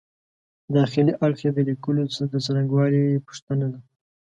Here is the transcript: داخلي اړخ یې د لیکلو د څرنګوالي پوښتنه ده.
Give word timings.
داخلي 0.75 1.13
اړخ 1.25 1.39
یې 1.45 1.51
د 1.53 1.59
لیکلو 1.69 2.01
د 2.31 2.33
څرنګوالي 2.45 3.03
پوښتنه 3.25 3.65
ده. 3.73 3.79